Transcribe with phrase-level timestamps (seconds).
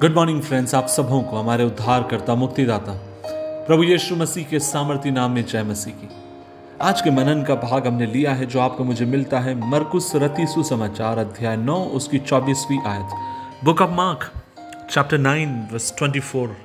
[0.00, 2.92] Good morning friends आप सबों को हमारे उद्धार करता मुक्तिदाता,
[3.66, 6.08] प्रभु यीशु मसीह के सामर्थ्य नाम में जय मसीह की।
[6.82, 10.46] आज के मनन का भाग हमने लिया है, जो आपको मुझे मिलता है मरकुस रति
[10.46, 13.08] सुसमाचार अध्याय 9 उसकी 24वीं आयत।
[13.64, 14.32] Book of Mark
[14.90, 16.56] chapter 9 verse 24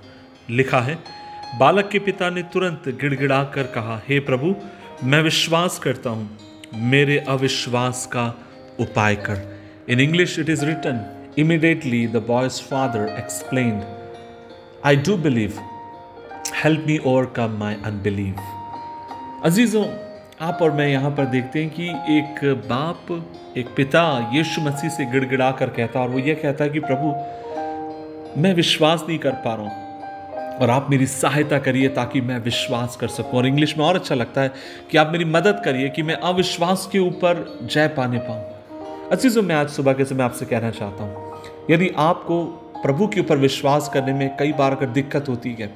[0.49, 0.99] लिखा है,
[1.59, 4.55] बालक के पिता ने तुरंत गिड़गिड़ा कर कहा, हे hey प्रभु,
[5.03, 6.37] मैं विश्वास करता हूँ।
[6.73, 8.39] मेरे अविश्वास का
[8.79, 9.59] उपाय कर।
[9.89, 13.85] In English it is written Immediately, the boy's father explained,
[14.81, 15.59] I do believe.
[16.53, 18.37] Help me overcome my unbelief.
[19.43, 19.83] अजीज़ों
[20.41, 23.11] आप और मैं यहाँ पर देखते हैं कि एक बाप
[23.57, 27.11] एक पिता यीशु मसीह से गिड़गिड़ा कर कहता और वो ये कहता है कि प्रभु
[28.41, 32.95] मैं विश्वास नहीं कर पा रहा हूँ और आप मेरी सहायता करिए ताकि मैं विश्वास
[32.95, 34.53] कर सकूँ और इंग्लिश में और अच्छा लगता है
[34.91, 38.53] कि आप मेरी मदद करिए कि मैं अविश्वास के ऊपर जय पाने पाऊँ
[39.05, 41.24] अच्छी अजीज़ों मैं आज सुबह के समय आपसे कहना चाहता हूँ
[41.71, 42.43] यदि आपको
[42.81, 45.73] प्रभु के ऊपर विश्वास करने में कई बार अगर दिक्कत होती है,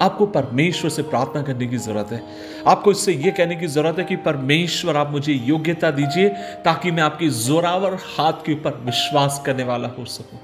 [0.00, 2.22] आपको परमेश्वर से प्रार्थना करने की ज़रूरत है।
[2.66, 6.28] आपको इससे यह कहने की ज़रूरत है कि परमेश्वर, आप मुझे योग्यता दीजिए
[6.64, 10.40] ताकि मैं आपकी जोरावर हाथ के ऊपर विश्वास करने वाला हो सकूँ।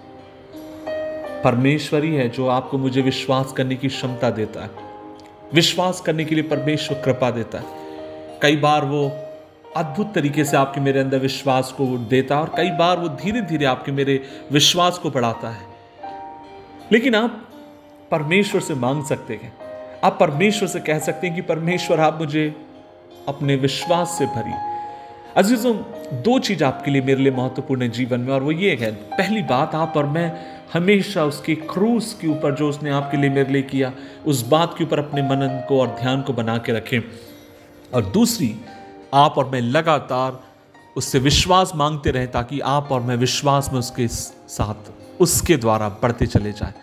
[1.44, 4.70] परमेश्वर ही है जो आपको मुझे विश्वास करने की क्षमता देता है।
[5.54, 7.66] विश्वास करने के लिए परमेश्वर कृपा देता है।
[8.42, 9.08] कई बार वो
[9.76, 13.40] अद्भुत तरीके से आपके मेरे अंदर विश्वास को देता है और कई बार वो धीरे
[13.40, 15.66] धीरे आपके मेरे विश्वास को बढ़ाता है।
[16.92, 17.48] लेकिन आप
[18.10, 19.52] परमेश्वर से मांग सकते हैं।
[20.04, 22.66] आप परमेश्वर से कह सकते हैं कि परमेश्वर, आप मुझे
[23.28, 24.52] अपने विश्वास से भरी
[25.36, 25.76] अजीजों,
[26.22, 29.42] दो चीज़ आपके लिए मेरे लिए महत्वपूर्ण है जीवन में और वो ये है, पहली
[29.42, 30.32] बात, आप और मैं
[30.72, 33.92] हमेशा उसके क्रूस के ऊपर जो उसने आपके लिए मेरे लिए किया,
[34.26, 37.00] उस बात के ऊपर अपने मनन को और ध्यान को बना के रखें।
[37.94, 38.56] और दूसरी
[39.14, 40.40] आप और मैं लगातार
[40.96, 46.26] उससे विश्वास मांगते रहें ताकि आप और मैं विश्वास में उसके साथ, उसके द्वारा बढ़ते
[46.26, 46.74] चले जाए।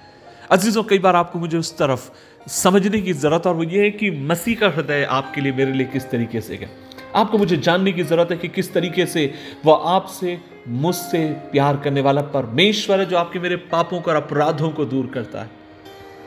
[0.51, 2.09] अजीज़ों, कई बार आपको मुझे उस तरफ़
[2.49, 5.87] समझने की ज़रूरत और वो ये है कि मसीह का हृदय आपके लिए मेरे लिए
[5.87, 6.69] किस तरीके से है।
[7.15, 9.33] आपको मुझे जानने की ज़रूरत है कि किस तरीके से
[9.65, 14.69] वह आपसे, मुझसे प्यार करने वाला परमेश्वर है जो आपके मेरे पापों को और अपराधों
[14.69, 15.49] को दूर करता है।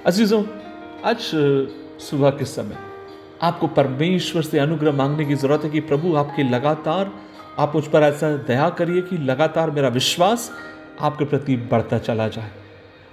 [0.07, 0.45] अजीज़ों,
[1.05, 1.31] आज
[2.01, 2.88] सुबह के समय
[3.43, 7.13] आपको परमेश्वर से अनुग्रह मांगने की ज़रूरत है कि प्रभु आपके लगातार,
[7.59, 10.51] आप मुझ पर ऐसा दया करिए कि लगातार मेरा विश्वास
[11.01, 12.51] आपके प्रति बढ़ता चला जाए।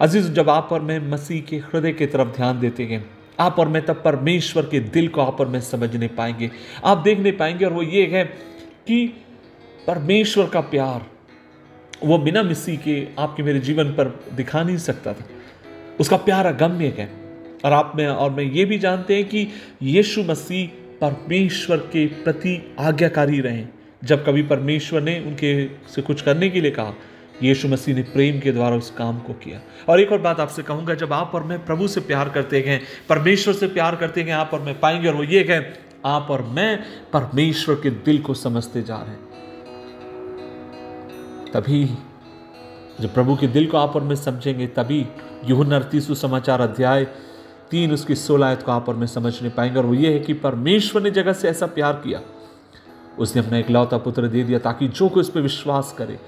[0.02, 3.10] अज़ीज़, जब आप और मैं मसीह के हृदय की तरफ़ ध्यान देते हैं,
[3.40, 6.52] आप और मैं तब परमेश्वर के दिल को आप और मैं समझने पाएँगे।
[6.86, 8.26] आप देख नहीं पाएँगे और वो ये है
[8.88, 9.24] कि
[9.88, 11.06] परमेश्वर का प्यार,
[12.04, 15.26] वो बिना मसीह के आपके मेरे जीवन पर दिखा नहीं सकता था।
[16.00, 17.25] उसका प्यार अगम्य है।
[17.66, 19.48] और आप में और मैं ये भी जानते हैं कि
[19.82, 20.68] यीशु मसीह
[21.02, 23.66] परमेश्वर के प्रति आज्ञाकारी रहे।
[24.04, 26.94] जब कभी परमेश्वर ने उनके से कुछ करने के लिए कहा,
[27.44, 30.64] यीशु मसीह ने प्रेम के द्वारा उस काम को किया। और एक और बात आपसे
[30.64, 34.32] कहूँगा, जब आप और मैं प्रभु से प्यार करते हैं, परमेश्वर से प्यार करते हैं,
[34.32, 36.84] आप और मैं पाएँगे। और वो ये है आप और मैं
[37.14, 39.26] परमेश्वर के दिल को समझते जा रहे हैं।
[41.54, 41.86] तभी
[43.02, 45.06] जब प्रभु के दिल को आप और मैं समझेंगे, तभी
[45.46, 47.08] युह नरती सुसमाचार अध्याय
[47.72, 50.20] तीन उसकी सोलह आयत को आप और मैं समझ नहीं पाएँगे। और वो ये है
[50.20, 52.22] कि परमेश्वर ने जगत से ऐसा प्यार किया।
[53.20, 56.20] उसने अपना इकलौता पुत्र दे दिया ताकि जो कोई उस पर विश्वास करे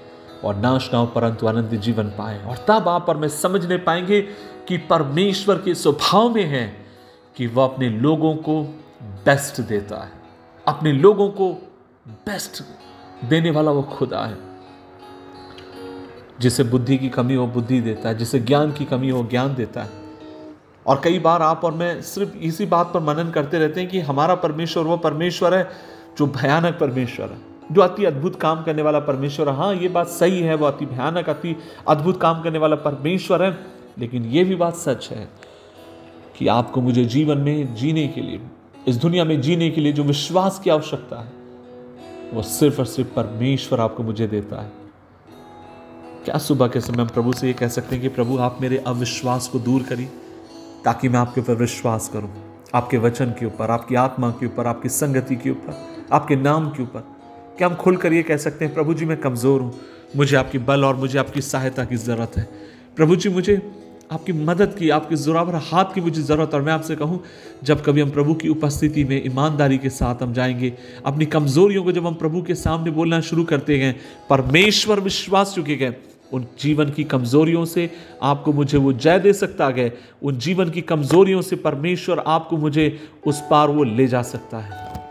[0.44, 3.78] और नाश ना हो, परंतु आनंद जीवन पाए। और तब आप और मैं समझ नहीं
[3.78, 4.20] पाएँगे
[4.68, 6.86] कि परमेश्वर के स्वभाव में है
[7.36, 8.62] कि वह अपने लोगों को
[9.02, 10.12] बेस्ट देता है।
[10.68, 11.52] अपने लोगों को
[12.08, 12.62] बेस्ट
[13.24, 14.36] देने वाला वो खुदा है।
[16.40, 19.82] जिसे बुद्धि की कमी हो, बुद्धि देता है। जिसे ज्ञान की कमी हो, ज्ञान देता
[19.82, 20.07] है।
[20.88, 24.00] और कई बार आप और मैं सिर्फ़ इसी बात पर मनन करते रहते हैं कि
[24.00, 25.68] हमारा परमेश्वर वो परमेश्वर है
[26.18, 27.38] जो भयानक परमेश्वर है,
[27.72, 30.86] जो अति अद्भुत काम करने वाला परमेश्वर है। हाँ ये बात सही है, वो अति
[30.86, 31.56] भयानक, अति
[31.88, 33.58] अद्भुत काम करने वाला परमेश्वर है,
[33.98, 35.28] लेकिन ये भी बात सच है
[36.38, 38.40] कि आपको मुझे जीवन में जीने के लिए,
[38.88, 41.32] इस दुनिया में जीने के लिए जो विश्वास की आवश्यकता है,
[42.34, 44.72] वो सिर्फ़ और सिर्फ़ परमेश्वर आपको मुझे देता है।
[46.24, 48.78] क्या सुबह के समय हम प्रभु से ये कह सकते हैं कि प्रभु, आप मेरे
[48.86, 50.08] अविश्वास को दूर करिए।
[50.84, 52.30] ताकि मैं आपके ऊपर विश्वास करूँ,
[52.74, 55.76] आपके वचन के ऊपर, आपकी आत्मा के ऊपर, आपकी संगति के ऊपर,
[56.12, 57.04] आपके नाम के ऊपर।
[57.58, 59.74] क्या हम खुल कर ये कह सकते हैं, प्रभु जी, मैं कमज़ोर हूँ,
[60.16, 62.48] मुझे आपकी बल और मुझे आपकी सहायता की ज़रूरत है।
[62.96, 63.60] प्रभु जी, मुझे
[64.12, 67.22] आपकी मदद की, आपकी जोरावर हाथ की मुझे ज़रूरत और मैं आपसे कहूँ,
[67.64, 70.72] जब कभी हम प्रभु की उपस्थिति में ईमानदारी के साथ हम जाएँगे,
[71.06, 73.94] अपनी कमज़ोरियों को जब हम प्रभु के सामने बोलना शुरू करते हैं,
[74.30, 75.94] परमेश्वर विश्वास चुके गए
[76.32, 77.90] उन जीवन की कमजोरियों से
[78.22, 83.08] आपको मुझे वो जय दे सकता है। उन जीवन की कमजोरियों से परमेश्वर आपको मुझे
[83.26, 85.04] उस पार वो ले जा सकता है।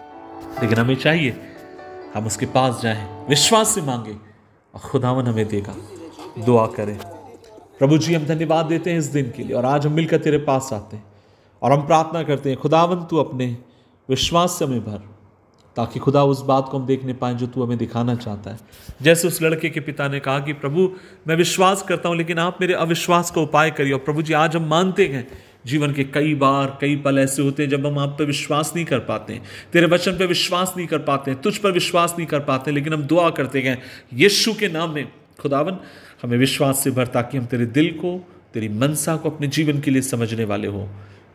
[0.61, 1.41] लेकिन हमें चाहिए,
[2.15, 4.13] हम उसके पास जाएँ, विश्वास से मांगे
[4.73, 5.75] और खुदावन हमें देगा।
[6.45, 6.97] दुआ करें।
[7.79, 10.37] प्रभु जी, हम धन्यवाद देते हैं इस दिन के लिए और आज हम मिलकर तेरे
[10.37, 11.03] पास आते हैं
[11.61, 13.57] और हम प्रार्थना करते हैं, खुदावन तू अपने
[14.09, 15.16] विश्वास से हमें भर।
[15.77, 18.57] ताकि खुदा उस बात को हम देख नहीं पाए जो तू हमें दिखाना चाहता है।
[19.01, 20.91] जैसे उस लड़के के पिता ने कहा कि, प्रभु,
[21.27, 24.55] मैं विश्वास करता हूँ, लेकिन आप मेरे अविश्वास का उपाय करिए। और प्रभु जी, आज
[24.55, 25.27] हम मानते हैं,
[25.65, 28.85] जीवन के कई बार, कई पल ऐसे होते हैं जब हम आप पर विश्वास नहीं
[28.85, 29.43] कर पाते हैं।
[29.73, 32.93] तेरे वचन पर विश्वास नहीं कर पाते हैं, तुझ पर विश्वास नहीं कर पाते लेकिन
[32.93, 33.81] हम दुआ करते हैं,
[34.13, 35.77] यीशु के नाम में, खुदावन,
[36.23, 39.91] हमें विश्वास से भर ताकि हम तेरे दिल को, तेरी मनसा को अपने जीवन के
[39.91, 40.89] लिए समझने वाले हो।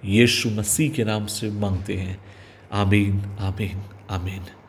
[0.04, 2.24] यीशु मसीह के नाम से मांगते हैं।
[2.72, 4.61] आमीन आमीन। आमीन